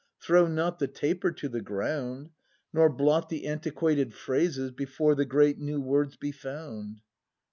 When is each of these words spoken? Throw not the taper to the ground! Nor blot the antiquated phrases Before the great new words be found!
Throw 0.19 0.47
not 0.47 0.79
the 0.79 0.87
taper 0.87 1.31
to 1.31 1.47
the 1.47 1.61
ground! 1.61 2.31
Nor 2.73 2.89
blot 2.89 3.29
the 3.29 3.45
antiquated 3.45 4.15
phrases 4.15 4.71
Before 4.71 5.13
the 5.13 5.25
great 5.25 5.59
new 5.59 5.79
words 5.79 6.15
be 6.17 6.31
found! 6.31 7.01